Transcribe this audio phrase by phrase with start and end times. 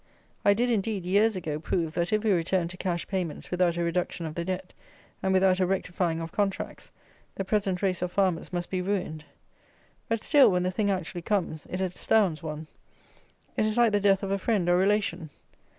[0.43, 3.83] I did, indeed, years ago, prove, that if we returned to cash payments without a
[3.83, 4.73] reduction of the Debt,
[5.21, 6.89] and without a rectifying of contracts,
[7.35, 9.23] the present race of farmers must be ruined.
[10.09, 12.65] But still, when the thing actually comes, it astounds one.
[13.55, 15.29] It is like the death of a friend or relation.